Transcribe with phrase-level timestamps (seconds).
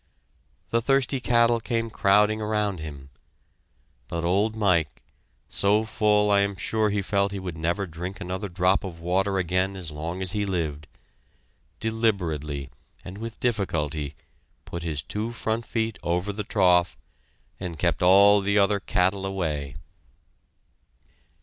[0.71, 3.11] The thirsty cattle came crowding around him,
[4.07, 5.03] but old Mike,
[5.47, 9.37] so full I am sure he felt he would never drink another drop of water
[9.37, 10.87] again as long as he lived,
[11.79, 12.71] deliberately
[13.05, 14.15] and with difficulty
[14.65, 16.97] put his two front feet over the trough
[17.59, 19.75] and kept all the other cattle away....